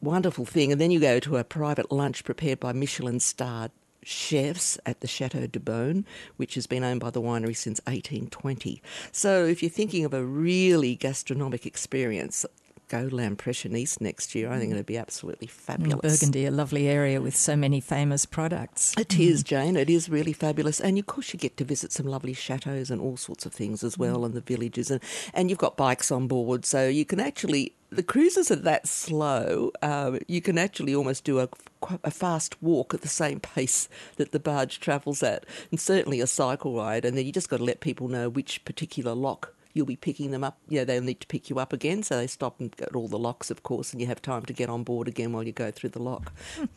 wonderful 0.00 0.44
thing. 0.44 0.72
And 0.72 0.80
then 0.80 0.90
you 0.90 0.98
go 0.98 1.20
to 1.20 1.36
a 1.36 1.44
private 1.44 1.92
lunch 1.92 2.24
prepared 2.24 2.58
by 2.58 2.72
Michelin 2.72 3.20
starred 3.20 3.70
chefs 4.02 4.78
at 4.86 5.00
the 5.00 5.06
Chateau 5.06 5.46
de 5.46 5.60
Beaune, 5.60 6.04
which 6.36 6.54
has 6.54 6.66
been 6.66 6.84
owned 6.84 7.00
by 7.00 7.10
the 7.10 7.22
winery 7.22 7.56
since 7.56 7.80
1820. 7.86 8.82
So 9.10 9.44
if 9.44 9.62
you're 9.62 9.70
thinking 9.70 10.04
of 10.04 10.14
a 10.14 10.24
really 10.24 10.94
gastronomic 10.96 11.66
experience, 11.66 12.44
go 12.92 13.08
L'Impressionniste 13.10 14.02
next 14.02 14.34
year. 14.34 14.52
I 14.52 14.58
think 14.58 14.70
it'll 14.70 14.82
be 14.82 14.98
absolutely 14.98 15.46
fabulous. 15.46 16.20
Burgundy, 16.20 16.44
a 16.44 16.50
lovely 16.50 16.88
area 16.88 17.22
with 17.22 17.34
so 17.34 17.56
many 17.56 17.80
famous 17.80 18.26
products. 18.26 18.94
It 18.98 19.08
mm. 19.08 19.28
is, 19.30 19.42
Jane. 19.42 19.76
It 19.76 19.88
is 19.88 20.10
really 20.10 20.34
fabulous. 20.34 20.78
And 20.78 20.98
of 20.98 21.06
course, 21.06 21.32
you 21.32 21.38
get 21.38 21.56
to 21.56 21.64
visit 21.64 21.90
some 21.90 22.06
lovely 22.06 22.34
chateaux 22.34 22.84
and 22.90 23.00
all 23.00 23.16
sorts 23.16 23.46
of 23.46 23.54
things 23.54 23.82
as 23.82 23.96
well, 23.96 24.18
mm. 24.18 24.26
and 24.26 24.34
the 24.34 24.42
villages. 24.42 24.90
And, 24.90 25.00
and 25.32 25.48
you've 25.48 25.58
got 25.58 25.78
bikes 25.78 26.12
on 26.12 26.28
board, 26.28 26.66
so 26.66 26.86
you 26.86 27.06
can 27.06 27.18
actually 27.18 27.74
the 27.92 28.02
cruises 28.02 28.50
are 28.50 28.56
that 28.56 28.88
slow. 28.88 29.70
Um, 29.82 30.18
you 30.26 30.40
can 30.40 30.56
actually 30.56 30.94
almost 30.94 31.24
do 31.24 31.40
a, 31.40 31.48
a 32.02 32.10
fast 32.10 32.60
walk 32.62 32.94
at 32.94 33.02
the 33.02 33.08
same 33.08 33.40
pace 33.54 33.88
that 34.16 34.32
the 34.32 34.40
barge 34.40 34.80
travels 34.80 35.22
at, 35.22 35.44
and 35.70 35.78
certainly 35.78 36.20
a 36.20 36.26
cycle 36.26 36.74
ride. 36.74 37.04
And 37.04 37.16
then 37.16 37.26
you 37.26 37.32
just 37.32 37.48
got 37.48 37.58
to 37.58 37.64
let 37.64 37.80
people 37.80 38.08
know 38.08 38.28
which 38.28 38.64
particular 38.64 39.14
lock 39.14 39.54
you'll 39.74 39.86
be 39.86 39.96
picking 39.96 40.30
them 40.30 40.44
up. 40.44 40.58
You 40.68 40.80
know, 40.80 40.84
they'll 40.84 41.02
need 41.02 41.20
to 41.20 41.26
pick 41.26 41.50
you 41.50 41.58
up 41.58 41.72
again, 41.72 42.02
so 42.02 42.16
they 42.16 42.26
stop 42.26 42.60
and 42.60 42.74
get 42.76 42.94
all 42.94 43.08
the 43.08 43.18
locks, 43.18 43.50
of 43.50 43.62
course, 43.62 43.92
and 43.92 44.00
you 44.00 44.06
have 44.06 44.22
time 44.22 44.44
to 44.44 44.52
get 44.52 44.68
on 44.68 44.82
board 44.82 45.08
again 45.08 45.32
while 45.32 45.42
you 45.42 45.52
go 45.52 45.70
through 45.70 45.90
the 45.90 46.02
lock. 46.02 46.32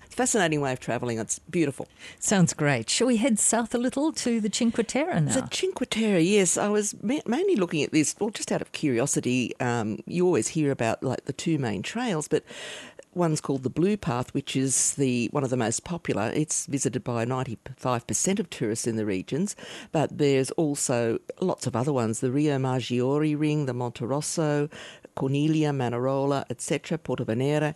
It's 0.06 0.13
a 0.13 0.18
fascinating 0.18 0.62
way 0.62 0.74
of 0.74 0.80
travelling. 0.80 1.19
It's 1.19 1.39
beautiful. 1.39 1.88
Sounds 2.19 2.53
great. 2.53 2.89
Shall 2.89 3.07
we 3.07 3.18
head 3.18 3.39
south 3.39 3.74
a 3.75 3.77
little 3.77 4.12
to 4.13 4.39
the 4.39 4.50
Cinque 4.51 4.88
Terre 4.88 5.19
now? 5.19 5.33
The 5.33 5.47
Cinque 5.51 5.89
Terre, 5.89 6.19
yes. 6.19 6.57
I 6.57 6.69
was 6.69 6.95
ma- 7.01 7.19
mainly 7.25 7.56
looking 7.56 7.83
at 7.83 7.92
this, 7.92 8.15
well, 8.19 8.30
just 8.30 8.51
out 8.51 8.62
of 8.62 8.71
curiosity. 8.71 9.53
Um, 9.59 10.00
you 10.06 10.25
always 10.25 10.50
hear 10.50 10.71
about 10.71 11.03
like 11.03 11.25
the 11.25 11.33
two 11.33 11.57
main 11.57 11.81
trails, 11.81 12.27
but 12.27 12.44
One's 13.15 13.39
called 13.39 13.63
the 13.63 13.69
Blue 13.69 13.95
Path, 13.95 14.33
which 14.33 14.57
is 14.57 14.94
the 14.95 15.30
one 15.31 15.45
of 15.45 15.50
the 15.50 15.56
most 15.56 15.86
popular. 15.86 16.31
It's 16.36 16.65
visited 16.65 17.01
by 17.01 17.25
95% 17.25 18.39
of 18.39 18.50
tourists 18.50 18.88
in 18.88 18.97
the 18.97 19.06
regions, 19.06 19.56
but 19.94 20.18
there's 20.18 20.51
also 20.51 21.19
lots 21.39 21.65
of 21.65 21.77
other 21.77 21.94
ones: 21.94 22.19
the 22.19 22.30
Rio 22.30 22.59
Maggiore 22.85 23.35
Ring, 23.35 23.65
the 23.65 23.73
Monte 23.73 24.05
Rosso, 24.05 24.69
Corniglia, 25.17 25.71
Manarola, 25.71 26.45
etc., 26.49 26.97
Porto 26.97 27.25
Venere. 27.25 27.73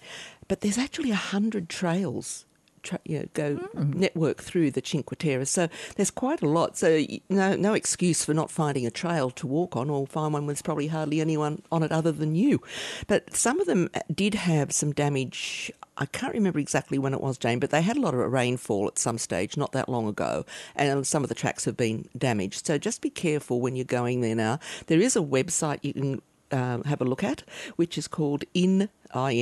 But 0.47 0.61
there's 0.61 0.77
actually 0.77 1.11
a 1.11 1.15
hundred 1.15 1.67
trails 1.67 2.45
tra- 2.84 3.00
you 3.06 3.20
know, 3.20 3.26
go 3.34 3.56
mm. 3.56 3.94
network 3.96 4.42
through 4.42 4.72
the 4.72 4.81
Cinque 4.84 5.18
Terre. 5.18 5.46
So 5.46 5.68
there's 5.96 6.12
quite 6.12 6.42
a 6.42 6.48
lot. 6.48 6.78
So 6.78 7.06
no, 7.30 7.56
no 7.56 7.74
excuse 7.74 8.26
for 8.26 8.33
not 8.33 8.52
finding 8.52 8.86
a 8.86 8.92
trail 8.92 9.30
to 9.31 9.48
walk 9.48 9.76
on 9.76 9.90
or 9.90 10.07
find 10.07 10.33
one 10.33 10.45
with 10.45 10.64
probably 10.64 10.88
hardly 10.88 11.21
anyone 11.21 11.62
on 11.71 11.83
it 11.83 11.92
other 11.92 12.12
than 12.12 12.36
you. 12.36 12.62
But 13.07 13.36
some 13.36 13.59
of 13.59 13.68
them 13.68 13.90
did 14.14 14.33
have 14.36 14.71
some 14.71 14.92
damage. 14.92 15.71
I 15.98 16.06
can't 16.06 16.33
remember 16.33 16.59
exactly 16.59 16.98
when 16.98 17.14
it 17.14 17.21
was, 17.21 17.38
Jane, 17.38 17.59
but 17.59 17.71
they 17.71 17.81
had 17.81 17.98
a 17.98 18.02
lot 18.02 18.14
of 18.14 18.31
rainfall 18.31 18.88
at 18.88 18.98
some 18.98 19.18
stage 19.18 19.57
not 19.57 19.74
that 19.74 19.90
long 19.90 20.07
ago, 20.07 20.45
and 20.76 21.06
some 21.06 21.24
of 21.24 21.30
the 21.30 21.36
tracks 21.36 21.66
have 21.66 21.76
been 21.76 22.07
damaged. 22.18 22.66
So 22.66 22.78
just 22.78 23.02
be 23.02 23.09
careful 23.09 23.59
when 23.59 23.76
you're 23.76 23.83
going 23.83 24.21
there 24.21 24.36
now. 24.36 24.59
There 24.88 25.02
is 25.02 25.18
a 25.18 25.21
website 25.21 25.80
you 25.81 25.94
can 25.94 26.21
uh, 26.51 26.83
have 26.83 27.01
a 27.01 27.06
look 27.06 27.23
at, 27.23 27.44
which 27.75 27.97
is 27.97 28.07
called 28.07 28.44
In 28.53 28.89
I 29.13 29.33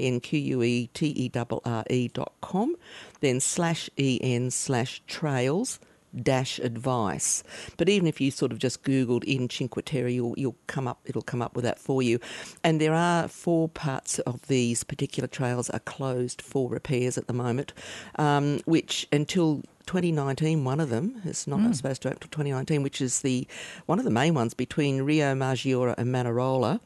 N 0.00 0.20
Q 0.20 0.38
U 0.38 0.62
E 0.62 0.88
T 0.92 1.06
E 1.06 1.30
R 1.34 1.46
R 1.64 1.84
E 1.88 2.08
dot 2.08 2.32
com, 2.40 2.76
then 3.20 3.40
slash 3.40 3.88
E 3.96 4.18
N 4.22 4.50
slash 4.50 5.02
trails 5.06 5.80
dash 6.14 6.58
advice. 6.58 7.42
But 7.76 7.88
even 7.88 8.06
if 8.06 8.20
you 8.20 8.30
sort 8.30 8.52
of 8.52 8.58
just 8.58 8.82
Googled 8.82 9.24
in 9.24 9.48
Cinque 9.48 9.82
Terre, 9.84 10.08
you'll, 10.08 10.34
you'll 10.36 10.56
come 10.66 10.86
up, 10.86 11.00
it'll 11.04 11.22
come 11.22 11.42
up 11.42 11.56
with 11.56 11.64
that 11.64 11.78
for 11.78 12.02
you. 12.02 12.18
And 12.62 12.80
there 12.80 12.94
are 12.94 13.28
four 13.28 13.68
parts 13.68 14.18
of 14.20 14.46
these 14.46 14.84
particular 14.84 15.26
trails 15.26 15.70
are 15.70 15.80
closed 15.80 16.42
for 16.42 16.68
repairs 16.68 17.16
at 17.16 17.26
the 17.26 17.32
moment, 17.32 17.72
um, 18.16 18.60
which 18.64 19.08
until 19.12 19.62
2019, 19.86 20.64
one 20.64 20.80
of 20.80 20.88
them 20.90 21.20
is 21.24 21.46
not 21.46 21.60
mm. 21.60 21.74
supposed 21.74 22.02
to 22.02 22.08
open 22.08 22.18
until 22.22 22.28
2019, 22.30 22.82
which 22.82 23.00
is 23.00 23.22
the 23.22 23.46
one 23.86 23.98
of 23.98 24.04
the 24.04 24.10
main 24.10 24.34
ones 24.34 24.54
between 24.54 25.00
Riomaggiore 25.00 25.94
and 25.96 26.14
Manarola. 26.14 26.80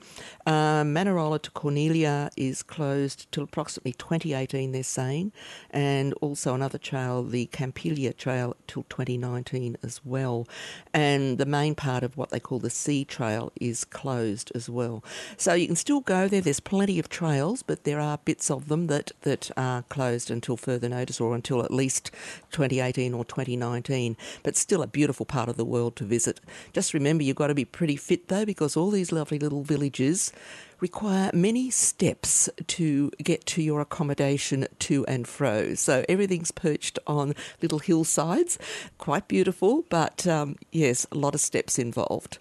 Um, 0.47 0.95
Manarola 0.95 1.41
to 1.43 1.51
Corniglia 1.51 2.31
is 2.37 2.63
closed 2.63 3.31
till 3.33 3.45
approximately 3.45 3.93
2018, 3.93 4.73
they're 4.73 4.83
saying, 4.83 5.33
and 5.71 6.13
also 6.15 6.55
another 6.55 6.79
trail, 6.79 7.23
the 7.23 7.47
Campiglia 7.47 8.17
Trail, 8.17 8.57
till 8.67 8.85
2019 8.89 9.77
as 9.83 10.01
well. 10.05 10.47
And 10.95 11.39
the 11.39 11.47
main 11.47 11.75
part 11.75 12.03
of 12.03 12.17
what 12.17 12.31
they 12.31 12.41
call 12.41 12.59
the 12.59 12.71
Sea 12.71 13.05
Trail 13.05 13.53
is 13.61 13.85
closed 13.85 14.53
as 14.55 14.71
well. 14.71 15.03
So 15.37 15.55
you 15.55 15.67
can 15.67 15.77
still 15.77 16.01
go 16.01 16.29
there. 16.29 16.41
There's 16.41 16.61
plenty 16.61 16.99
of 16.99 17.09
trails, 17.09 17.63
but 17.63 17.85
there 17.85 18.01
are 18.01 18.19
bits 18.19 18.51
of 18.51 18.69
them 18.69 18.87
that 18.87 19.13
that 19.23 19.51
are 19.57 19.83
closed 19.83 20.31
until 20.31 20.57
further 20.57 20.89
notice 20.89 21.21
or 21.21 21.35
until 21.35 21.63
at 21.63 21.71
least 21.71 22.11
2018. 22.53 22.86
2018 22.93 23.15
or 23.15 23.25
2019, 23.25 24.17
but 24.43 24.57
still 24.57 24.83
a 24.83 24.87
beautiful 24.87 25.27
part 25.27 25.49
of 25.49 25.57
the 25.57 25.65
world 25.65 25.97
to 25.97 26.05
visit. 26.05 26.41
Just 26.73 26.95
remember, 26.95 27.25
you've 27.25 27.37
got 27.37 27.49
to 27.49 27.55
be 27.55 27.65
pretty 27.65 27.97
fit 27.97 28.29
though, 28.29 28.45
because 28.45 28.77
all 28.77 28.91
these 28.91 29.13
lovely 29.13 29.39
little 29.39 29.63
villages 29.63 30.33
require 30.81 31.31
many 31.33 31.71
steps 31.71 32.51
to 32.67 33.11
get 33.23 33.47
to 33.47 33.63
your 33.63 33.81
accommodation 33.81 34.67
to 34.79 35.07
and 35.07 35.27
fro. 35.27 35.75
So 35.75 36.05
everything's 36.09 36.51
perched 36.51 36.99
on 37.07 37.35
little 37.63 37.79
hillsides, 37.79 38.59
quite 38.99 39.27
beautiful, 39.27 39.85
but 39.89 40.27
um, 40.27 40.57
yes, 40.73 41.07
a 41.11 41.17
lot 41.17 41.35
of 41.35 41.41
steps 41.41 41.79
involved. 41.79 42.39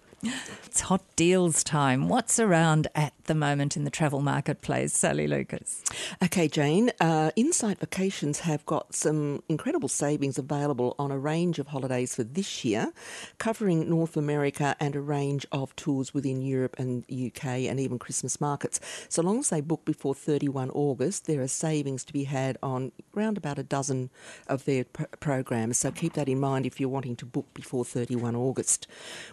It's 0.64 0.80
hot 0.80 1.02
deals 1.14 1.62
time. 1.62 2.08
What's 2.08 2.38
around 2.38 2.88
at 2.94 3.12
the 3.26 3.34
moment 3.34 3.76
in 3.76 3.84
the 3.84 3.90
travel 3.90 4.20
marketplace, 4.20 4.92
Sally 4.92 5.26
Lucas? 5.26 5.82
Okay, 6.22 6.48
Jane. 6.48 6.90
Uh, 7.00 7.30
Insight 7.36 7.78
Vacations 7.78 8.40
have 8.40 8.64
got 8.66 8.94
some 8.94 9.42
incredible 9.48 9.88
savings 9.88 10.38
available 10.38 10.94
on 10.98 11.10
a 11.10 11.18
range 11.18 11.58
of 11.58 11.68
holidays 11.68 12.14
for 12.14 12.24
this 12.24 12.64
year, 12.64 12.92
covering 13.38 13.88
North 13.88 14.16
America 14.16 14.76
and 14.80 14.94
a 14.94 15.00
range 15.00 15.46
of 15.52 15.74
tours 15.76 16.12
within 16.14 16.42
Europe 16.42 16.76
and 16.78 17.04
UK 17.10 17.44
and 17.68 17.80
even 17.80 17.98
Christmas 17.98 18.40
markets. 18.40 18.80
So 19.08 19.22
long 19.22 19.40
as 19.40 19.50
they 19.50 19.60
book 19.60 19.84
before 19.84 20.14
31 20.14 20.70
August, 20.70 21.26
there 21.26 21.40
are 21.42 21.48
savings 21.48 22.04
to 22.04 22.12
be 22.12 22.24
had 22.24 22.58
on 22.62 22.92
around 23.16 23.36
about 23.36 23.58
a 23.58 23.62
dozen 23.62 24.10
of 24.46 24.64
their 24.64 24.84
pr- 24.84 25.04
programs. 25.20 25.78
So 25.78 25.90
keep 25.90 26.14
that 26.14 26.28
in 26.28 26.40
mind 26.40 26.66
if 26.66 26.80
you're 26.80 26.88
wanting 26.88 27.16
to 27.16 27.26
book 27.26 27.46
before 27.54 27.84
31 27.84 28.36
August. 28.36 28.86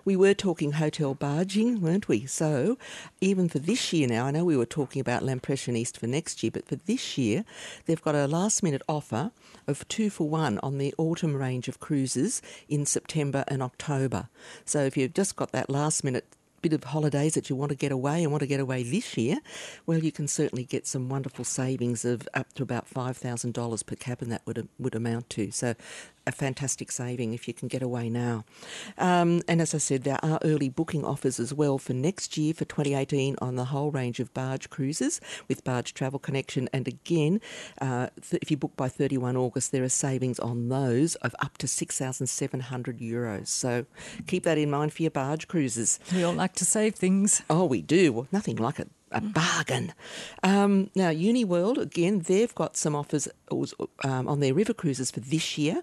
We 0.06 0.16
were 0.16 0.34
talking 0.34 0.74
hotel 0.74 1.14
barging, 1.14 1.82
weren't 1.82 2.08
we? 2.08 2.26
So 2.26 2.78
even 3.22 3.50
for 3.50 3.60
this 3.60 3.83
year 3.92 4.08
now, 4.08 4.26
I 4.26 4.32
know 4.32 4.46
we 4.46 4.56
were 4.56 4.66
talking 4.66 5.00
about 5.00 5.24
L'Impressionniste 5.24 5.98
for 5.98 6.08
next 6.08 6.44
year, 6.44 6.52
but 6.52 6.68
for 6.68 6.76
this 6.76 7.18
year, 7.18 7.44
they've 7.86 8.02
got 8.02 8.16
a 8.16 8.28
last 8.28 8.64
minute 8.64 8.84
offer 8.88 9.32
of 9.68 9.88
two 9.88 10.10
for 10.10 10.30
one 10.30 10.60
on 10.60 10.78
the 10.78 10.94
autumn 10.98 11.36
range 11.36 11.68
of 11.68 11.80
cruises 11.80 12.42
in 12.70 12.86
September 12.86 13.44
and 13.48 13.62
October. 13.62 14.30
So 14.64 14.80
if 14.86 14.96
you've 14.96 15.14
just 15.14 15.36
got 15.36 15.52
that 15.52 15.70
last 15.70 16.04
minute 16.04 16.26
bit 16.64 16.74
of 16.74 16.86
holidays 16.86 17.34
that 17.34 17.50
you 17.50 17.56
want 17.56 17.70
to 17.70 17.76
get 17.76 17.92
away 17.92 18.24
and 18.24 18.32
want 18.32 18.42
to 18.42 18.48
get 18.48 18.62
away 18.62 18.82
this 18.84 19.18
year, 19.18 19.40
well, 19.86 20.00
you 20.00 20.12
can 20.12 20.28
certainly 20.28 20.64
get 20.64 20.88
some 20.88 21.10
wonderful 21.10 21.44
savings 21.44 22.06
of 22.06 22.28
up 22.34 22.54
to 22.54 22.64
about 22.64 22.90
$5,000 22.90 23.86
per 23.86 23.96
cabin 23.96 24.30
that 24.30 24.42
would, 24.46 24.68
would 24.80 24.96
amount 24.96 25.30
to. 25.32 25.52
So 25.52 25.76
a 26.26 26.32
fantastic 26.32 26.92
saving 26.92 27.34
if 27.34 27.48
you 27.48 27.54
can 27.54 27.68
get 27.68 27.82
away 27.82 28.10
now. 28.10 28.46
Um, 28.98 29.42
and 29.48 29.62
as 29.62 29.74
I 29.74 29.78
said, 29.78 30.04
there 30.04 30.24
are 30.24 30.40
early 30.44 30.70
booking 30.70 31.04
offers 31.04 31.40
as 31.40 31.54
well 31.54 31.78
for 31.78 31.94
next 31.94 32.38
year 32.38 32.54
for 32.54 32.66
2018 32.66 33.36
on 33.42 33.56
the 33.56 33.66
whole 33.66 33.92
range 33.92 34.20
of 34.20 34.34
barge 34.34 34.70
cruises 34.70 35.20
with 35.48 35.64
Barge 35.64 35.94
Travel 35.94 36.20
Connection. 36.20 36.70
And 36.72 36.88
again, 36.88 37.42
uh, 37.82 38.08
th- 38.30 38.42
if 38.42 38.50
you 38.50 38.58
book 38.58 38.76
by 38.76 38.88
31 38.88 39.36
August, 39.36 39.72
there 39.72 39.84
are 39.84 39.90
savings 39.90 40.40
on 40.40 40.70
those 40.70 41.16
of 41.16 41.36
up 41.40 41.58
to 41.58 41.68
6,700 41.68 43.00
euros. 43.00 43.48
So 43.48 43.86
keep 44.28 44.44
that 44.44 44.58
in 44.58 44.70
mind 44.70 44.94
for 44.94 45.02
your 45.02 45.12
barge 45.12 45.48
cruises. 45.48 46.00
We 46.14 46.24
all 46.24 46.34
like 46.34 46.53
to 46.56 46.66
save 46.66 46.96
things. 46.96 47.42
Oh, 47.50 47.66
we 47.66 47.82
do. 47.82 48.14
Well, 48.14 48.28
nothing 48.32 48.58
like 48.58 48.80
it 48.80 48.90
a 49.14 49.22
bargain. 49.22 49.94
Um, 50.42 50.90
now, 50.96 51.12
UniWorld, 51.12 51.78
again, 51.78 52.20
they've 52.20 52.54
got 52.56 52.76
some 52.76 52.96
offers 52.96 53.28
um, 54.04 54.28
on 54.28 54.40
their 54.40 54.54
river 54.54 54.74
cruises 54.74 55.12
for 55.12 55.20
this 55.20 55.58
year. 55.58 55.82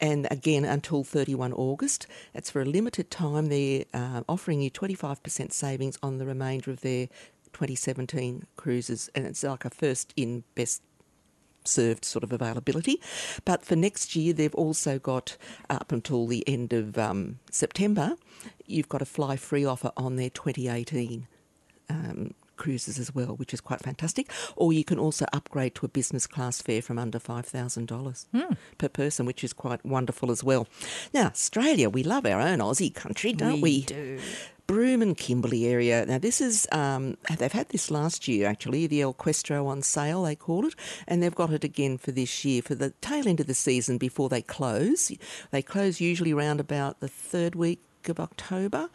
And 0.00 0.28
again, 0.30 0.64
until 0.64 1.02
31 1.02 1.52
August. 1.54 2.06
That's 2.32 2.50
for 2.50 2.62
a 2.62 2.64
limited 2.64 3.10
time. 3.10 3.46
They're 3.46 3.84
uh, 3.92 4.22
offering 4.28 4.60
you 4.60 4.70
25% 4.70 5.52
savings 5.52 5.98
on 6.02 6.18
the 6.18 6.26
remainder 6.26 6.70
of 6.70 6.82
their 6.82 7.08
2017 7.52 8.44
cruises. 8.56 9.10
And 9.14 9.26
it's 9.26 9.42
like 9.42 9.64
a 9.64 9.70
first 9.70 10.12
in, 10.16 10.44
best 10.54 10.82
served 11.68 12.04
sort 12.04 12.24
of 12.24 12.32
availability. 12.32 13.00
But 13.44 13.64
for 13.64 13.76
next 13.76 14.16
year, 14.16 14.32
they've 14.32 14.54
also 14.54 14.98
got 14.98 15.36
up 15.70 15.92
until 15.92 16.26
the 16.26 16.46
end 16.48 16.72
of 16.72 16.98
um, 16.98 17.38
September, 17.50 18.16
you've 18.66 18.88
got 18.88 19.02
a 19.02 19.06
fly 19.06 19.36
free 19.36 19.64
offer 19.64 19.92
on 19.96 20.16
their 20.16 20.30
2018 20.30 21.26
um, 21.90 22.34
cruises 22.56 22.98
as 22.98 23.14
well, 23.14 23.36
which 23.36 23.54
is 23.54 23.60
quite 23.60 23.80
fantastic. 23.80 24.30
Or 24.56 24.72
you 24.72 24.84
can 24.84 24.98
also 24.98 25.24
upgrade 25.32 25.74
to 25.76 25.86
a 25.86 25.88
business 25.88 26.26
class 26.26 26.60
fare 26.60 26.82
from 26.82 26.98
under 26.98 27.18
$5,000 27.18 27.86
mm. 27.86 28.56
per 28.76 28.88
person, 28.88 29.24
which 29.24 29.42
is 29.42 29.52
quite 29.52 29.84
wonderful 29.84 30.30
as 30.30 30.44
well. 30.44 30.68
Now, 31.14 31.26
Australia, 31.26 31.88
we 31.88 32.02
love 32.02 32.26
our 32.26 32.40
own 32.40 32.58
Aussie 32.58 32.94
country, 32.94 33.32
don't 33.32 33.60
we? 33.60 33.60
We 33.62 33.82
do. 33.82 34.20
Broome 34.68 35.00
and 35.00 35.16
Kimberley 35.16 35.64
area. 35.64 36.04
Now, 36.04 36.18
this 36.18 36.42
is, 36.42 36.68
um, 36.72 37.16
they've 37.38 37.50
had 37.50 37.70
this 37.70 37.90
last 37.90 38.28
year 38.28 38.46
actually, 38.46 38.86
the 38.86 39.00
El 39.00 39.14
Questro 39.14 39.66
on 39.66 39.80
sale, 39.80 40.24
they 40.24 40.36
call 40.36 40.66
it, 40.66 40.74
and 41.06 41.22
they've 41.22 41.34
got 41.34 41.54
it 41.54 41.64
again 41.64 41.96
for 41.96 42.12
this 42.12 42.44
year 42.44 42.60
for 42.60 42.74
the 42.74 42.90
tail 43.00 43.26
end 43.26 43.40
of 43.40 43.46
the 43.46 43.54
season 43.54 43.96
before 43.96 44.28
they 44.28 44.42
close. 44.42 45.10
They 45.52 45.62
close 45.62 46.02
usually 46.02 46.34
around 46.34 46.60
about 46.60 47.00
the 47.00 47.08
third 47.08 47.54
week 47.54 47.80
of 48.08 48.20
October, 48.20 48.88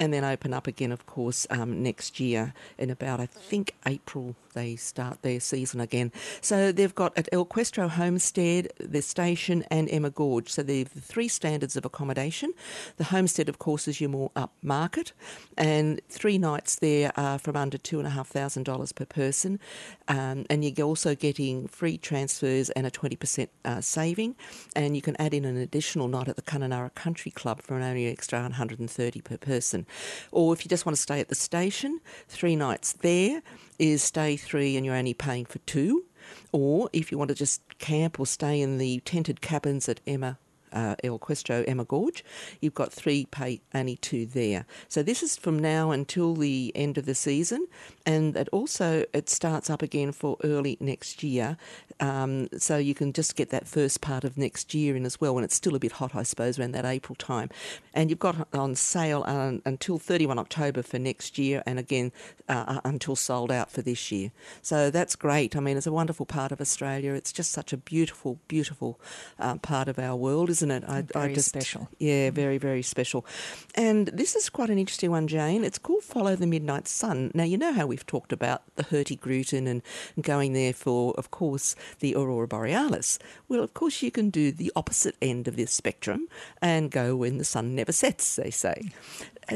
and 0.00 0.12
then 0.12 0.24
open 0.24 0.52
up 0.52 0.66
again, 0.66 0.92
of 0.92 1.06
course, 1.06 1.46
um, 1.50 1.82
next 1.82 2.18
year 2.18 2.54
in 2.78 2.90
about, 2.90 3.20
I 3.20 3.26
think, 3.26 3.74
April 3.86 4.34
they 4.54 4.74
start 4.74 5.22
their 5.22 5.38
season 5.38 5.80
again. 5.80 6.10
So 6.40 6.72
they've 6.72 6.94
got 6.94 7.16
at 7.16 7.28
El 7.30 7.46
Questro 7.46 7.88
Homestead, 7.88 8.72
the 8.80 9.02
station, 9.02 9.64
and 9.70 9.88
Emma 9.88 10.10
Gorge. 10.10 10.48
So 10.48 10.64
they've 10.64 10.92
the 10.92 11.00
three 11.00 11.28
standards 11.28 11.76
of 11.76 11.84
accommodation. 11.84 12.52
The 12.96 13.04
homestead, 13.04 13.48
of 13.48 13.58
course, 13.58 13.86
is 13.86 14.00
your 14.00 14.10
more 14.10 14.30
upmarket, 14.34 15.12
and 15.56 16.00
three 16.08 16.38
nights 16.38 16.76
there 16.76 17.12
are 17.16 17.38
from 17.38 17.56
under 17.56 17.78
two 17.78 17.98
and 17.98 18.06
a 18.06 18.10
half 18.10 18.28
thousand 18.28 18.64
dollars 18.64 18.90
per 18.90 19.04
person, 19.04 19.60
um, 20.08 20.44
and 20.50 20.64
you're 20.64 20.86
also 20.86 21.14
getting 21.14 21.68
free 21.68 21.98
transfers 21.98 22.70
and 22.70 22.86
a 22.86 22.90
twenty 22.90 23.16
percent 23.16 23.50
uh, 23.64 23.80
saving, 23.80 24.34
and 24.74 24.96
you 24.96 25.02
can 25.02 25.14
add 25.20 25.34
in 25.34 25.44
an 25.44 25.56
additional 25.56 26.08
night 26.08 26.28
at 26.28 26.36
the 26.36 26.42
Kununurra 26.42 26.94
Country 26.94 27.30
Club 27.30 27.62
for 27.62 27.76
an 27.76 27.82
only 27.82 28.06
extra 28.06 28.47
130 28.50 29.20
per 29.20 29.36
person. 29.36 29.86
Or 30.30 30.52
if 30.52 30.64
you 30.64 30.68
just 30.68 30.86
want 30.86 30.96
to 30.96 31.02
stay 31.02 31.20
at 31.20 31.28
the 31.28 31.34
station, 31.34 32.00
three 32.28 32.56
nights 32.56 32.92
there 32.92 33.42
is 33.78 34.02
stay 34.02 34.36
three 34.36 34.76
and 34.76 34.84
you're 34.84 34.96
only 34.96 35.14
paying 35.14 35.44
for 35.44 35.58
two. 35.60 36.04
Or 36.52 36.90
if 36.92 37.10
you 37.10 37.18
want 37.18 37.28
to 37.28 37.34
just 37.34 37.78
camp 37.78 38.20
or 38.20 38.26
stay 38.26 38.60
in 38.60 38.78
the 38.78 39.00
tented 39.00 39.40
cabins 39.40 39.88
at 39.88 40.00
Emma 40.06 40.38
uh, 40.72 40.94
El 41.02 41.18
Questro 41.18 41.64
Emma 41.66 41.84
Gorge. 41.84 42.24
You've 42.60 42.74
got 42.74 42.92
three, 42.92 43.26
pay 43.26 43.60
only 43.74 43.96
two 43.96 44.26
there. 44.26 44.66
So 44.88 45.02
this 45.02 45.22
is 45.22 45.36
from 45.36 45.58
now 45.58 45.90
until 45.90 46.34
the 46.34 46.72
end 46.74 46.98
of 46.98 47.06
the 47.06 47.14
season, 47.14 47.66
and 48.06 48.36
it 48.36 48.48
also 48.52 49.04
it 49.12 49.28
starts 49.28 49.70
up 49.70 49.82
again 49.82 50.12
for 50.12 50.36
early 50.44 50.76
next 50.80 51.22
year. 51.22 51.56
Um, 52.00 52.48
so 52.58 52.76
you 52.76 52.94
can 52.94 53.12
just 53.12 53.36
get 53.36 53.50
that 53.50 53.66
first 53.66 54.00
part 54.00 54.24
of 54.24 54.38
next 54.38 54.74
year 54.74 54.96
in 54.96 55.04
as 55.04 55.20
well 55.20 55.34
when 55.34 55.44
it's 55.44 55.54
still 55.54 55.74
a 55.74 55.78
bit 55.78 55.92
hot, 55.92 56.14
I 56.14 56.22
suppose, 56.22 56.58
around 56.58 56.72
that 56.72 56.84
April 56.84 57.16
time. 57.16 57.50
And 57.94 58.10
you've 58.10 58.18
got 58.18 58.48
on 58.52 58.74
sale 58.74 59.24
um, 59.26 59.62
until 59.64 59.98
31 59.98 60.38
October 60.38 60.82
for 60.82 60.98
next 60.98 61.38
year, 61.38 61.62
and 61.66 61.78
again 61.78 62.12
uh, 62.48 62.64
uh, 62.66 62.80
until 62.84 63.16
sold 63.16 63.50
out 63.50 63.70
for 63.70 63.82
this 63.82 64.10
year. 64.12 64.30
So 64.62 64.90
that's 64.90 65.16
great. 65.16 65.56
I 65.56 65.60
mean, 65.60 65.76
it's 65.76 65.86
a 65.86 65.92
wonderful 65.92 66.26
part 66.26 66.52
of 66.52 66.60
Australia. 66.60 67.12
It's 67.14 67.32
just 67.32 67.52
such 67.52 67.72
a 67.72 67.76
beautiful, 67.76 68.38
beautiful 68.48 69.00
uh, 69.38 69.56
part 69.56 69.88
of 69.88 69.98
our 69.98 70.16
world, 70.16 70.50
isn't 70.50 70.70
it? 70.70 70.84
I, 70.86 71.02
very 71.02 71.32
I 71.32 71.34
just, 71.34 71.48
special. 71.48 71.88
Yeah, 71.98 72.30
very, 72.30 72.58
very 72.58 72.82
special. 72.82 73.26
And 73.74 74.08
this 74.08 74.34
is 74.36 74.48
quite 74.48 74.70
an 74.70 74.78
interesting 74.78 75.10
one, 75.10 75.28
Jane. 75.28 75.64
It's 75.64 75.78
called 75.78 76.04
Follow 76.04 76.36
the 76.36 76.46
Midnight 76.46 76.88
Sun. 76.88 77.32
Now, 77.34 77.44
you 77.44 77.58
know 77.58 77.72
how 77.72 77.86
we've 77.86 78.06
talked 78.06 78.32
about 78.32 78.62
the 78.76 78.84
Hurtigruten 78.84 79.66
and 79.66 79.82
going 80.22 80.52
there 80.52 80.72
for, 80.72 81.14
of 81.18 81.30
course, 81.30 81.74
the 82.00 82.14
Aurora 82.14 82.48
Borealis. 82.48 83.18
Well, 83.48 83.62
of 83.62 83.74
course, 83.74 84.02
you 84.02 84.10
can 84.10 84.30
do 84.30 84.52
the 84.52 84.72
opposite 84.76 85.16
end 85.20 85.48
of 85.48 85.56
this 85.56 85.72
spectrum 85.72 86.28
and 86.60 86.90
go 86.90 87.16
when 87.16 87.38
the 87.38 87.44
sun 87.44 87.74
never 87.74 87.92
sets, 87.92 88.36
they 88.36 88.50
say. 88.50 88.90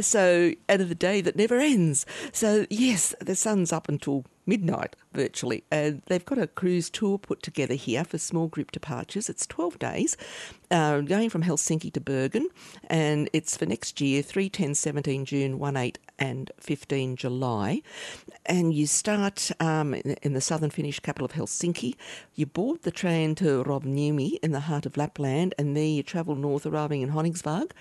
So, 0.01 0.53
out 0.69 0.81
of 0.81 0.89
the 0.89 0.95
day 0.95 1.21
that 1.21 1.37
never 1.37 1.59
ends. 1.59 2.07
So, 2.33 2.67
yes, 2.71 3.15
the 3.21 3.37
sun's 3.37 3.73
up 3.73 3.89
until 3.89 4.25
midnight 4.47 4.97
virtually. 5.13 5.65
And 5.71 6.03
they've 6.07 6.25
got 6.25 6.39
a 6.39 6.47
cruise 6.47 6.91
tour 6.91 7.19
put 7.19 7.43
together 7.43 7.75
here 7.75 8.05
for 8.05 8.19
small 8.19 8.49
group 8.49 8.73
departures. 8.73 9.29
It's 9.29 9.47
12 9.47 9.79
days, 9.79 10.17
uh, 10.71 11.01
going 11.01 11.31
from 11.31 11.43
Helsinki 11.43 11.93
to 11.93 12.01
Bergen, 12.01 12.49
and 12.89 13.29
it's 13.33 13.57
for 13.57 13.67
next 13.67 14.01
year 14.01 14.23
3, 14.23 14.49
10, 14.49 14.75
17 14.75 15.25
June, 15.25 15.59
1, 15.59 15.77
8, 15.77 15.99
and 16.19 16.51
15 16.59 17.17
July. 17.17 17.83
And 18.47 18.73
you 18.73 18.87
start 18.87 19.51
um, 19.61 19.95
in, 19.95 20.17
in, 20.23 20.33
the 20.35 20.41
southern 20.41 20.71
Finnish 20.71 21.01
capital 21.01 21.25
of 21.25 21.33
Helsinki. 21.33 21.95
You 22.35 22.47
board 22.47 22.83
the 22.83 22.91
train 22.91 23.35
to 23.37 23.65
Rovaniemi 23.65 24.39
in 24.43 24.53
the 24.53 24.61
heart 24.61 24.87
of 24.87 24.97
Lapland, 24.97 25.55
and 25.59 25.77
there 25.77 25.85
you 25.85 26.03
travel 26.03 26.37
north, 26.37 26.65
arriving 26.65 27.03
in 27.03 27.11
Honningsvag, 27.11 27.73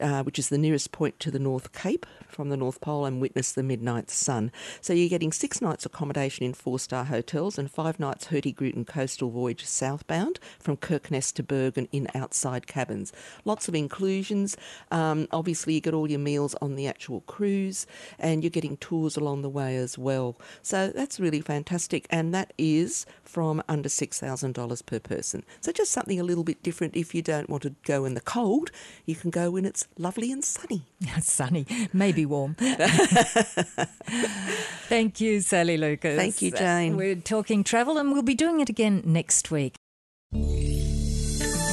uh, 0.00 0.22
which 0.22 0.38
is 0.38 0.48
the 0.48 0.58
nearest 0.58 0.92
point 0.92 1.18
to 1.20 1.30
the 1.30 1.38
North 1.38 1.72
Cape 1.72 2.06
from 2.28 2.50
the 2.50 2.56
North 2.56 2.80
Pole, 2.80 3.04
and 3.04 3.20
witness 3.20 3.52
the 3.52 3.62
midnight 3.62 4.10
sun. 4.10 4.52
So 4.80 4.92
you're 4.92 5.08
getting 5.08 5.32
six 5.32 5.60
nights 5.60 5.86
accommodation 5.86 6.44
in 6.44 6.51
four 6.56 6.78
star 6.78 7.04
hotels 7.04 7.58
and 7.58 7.70
five 7.70 7.98
nights 8.00 8.26
Hurtigruten 8.28 8.86
coastal 8.86 9.30
voyage 9.30 9.64
southbound 9.64 10.38
from 10.58 10.76
Kirkenes 10.76 11.32
to 11.34 11.42
Bergen 11.42 11.88
in 11.92 12.08
outside 12.14 12.66
cabins. 12.66 13.12
Lots 13.44 13.68
of 13.68 13.74
inclusions. 13.74 14.56
Um, 14.90 15.28
obviously, 15.30 15.74
you 15.74 15.80
get 15.80 15.94
all 15.94 16.10
your 16.10 16.18
meals 16.18 16.54
on 16.60 16.76
the 16.76 16.86
actual 16.86 17.22
cruise 17.22 17.86
and 18.18 18.42
you're 18.42 18.50
getting 18.50 18.76
tours 18.76 19.16
along 19.16 19.42
the 19.42 19.48
way 19.48 19.76
as 19.76 19.98
well. 19.98 20.36
So 20.62 20.88
that's 20.94 21.18
really 21.20 21.40
fantastic. 21.40 22.06
And 22.10 22.34
that 22.34 22.52
is 22.58 23.06
from 23.24 23.62
under 23.68 23.88
$6,000 23.88 24.86
per 24.86 24.98
person. 24.98 25.44
So 25.60 25.72
just 25.72 25.92
something 25.92 26.20
a 26.20 26.24
little 26.24 26.44
bit 26.44 26.62
different 26.62 26.96
if 26.96 27.14
you 27.14 27.22
don't 27.22 27.48
want 27.48 27.62
to 27.64 27.74
go 27.84 28.04
in 28.04 28.14
the 28.14 28.20
cold, 28.20 28.70
you 29.06 29.14
can 29.14 29.30
go 29.30 29.50
when 29.50 29.64
it's 29.64 29.86
lovely 29.98 30.32
and 30.32 30.44
sunny. 30.44 30.82
sunny, 31.20 31.66
maybe 31.92 32.26
warm. 32.26 32.54
Thank 34.88 35.20
you, 35.20 35.40
Sally 35.40 35.76
Lucas. 35.76 36.16
Thank 36.42 36.54
you, 36.54 36.58
Jane. 36.58 36.96
We're 36.96 37.14
talking 37.16 37.62
travel 37.64 37.98
and 37.98 38.12
we'll 38.12 38.22
be 38.22 38.34
doing 38.34 38.60
it 38.60 38.68
again 38.68 39.02
next 39.04 39.50
week. 39.50 39.76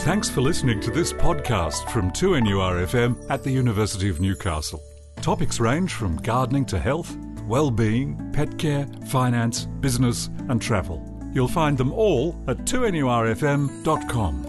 Thanks 0.04 0.30
for 0.30 0.42
listening 0.42 0.80
to 0.82 0.92
this 0.92 1.12
podcast 1.14 1.90
from 1.92 2.12
2NURFM 2.12 3.30
at 3.30 3.44
the 3.44 3.52
University 3.52 4.10
of 4.10 4.20
Newcastle. 4.20 4.82
Topics 5.22 5.60
range 5.60 5.94
from 5.94 6.18
gardening 6.18 6.66
to 6.66 6.80
health, 6.80 7.16
well-being, 7.48 8.32
pet 8.34 8.58
care, 8.58 8.88
finance, 9.08 9.66
business 9.82 10.30
and 10.50 10.62
travel. 10.62 11.06
You'll 11.34 11.48
find 11.48 11.78
them 11.78 11.92
all 11.92 12.42
at 12.48 12.60
2NURFM.com. 12.60 14.49